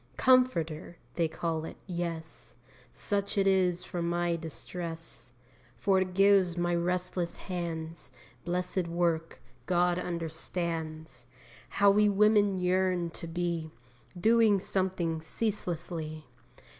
[0.17, 2.55] 'Comforter' they call it yes,
[2.91, 5.31] Such it is for my distress,
[5.77, 8.09] For it gives my restless hands
[8.43, 9.39] Blessed work.
[9.67, 11.27] God understands
[11.69, 13.69] How we women yearn to be
[14.19, 16.25] Doing something ceaselessly.